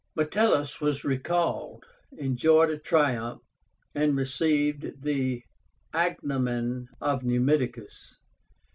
[0.15, 1.85] Metellus was recalled,
[2.17, 3.43] enjoyed a triumph,
[3.93, 5.43] and received the
[5.93, 8.17] agnomen of NUMIDICUS.